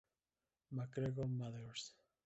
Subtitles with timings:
[0.71, 1.93] McGregor Mathers.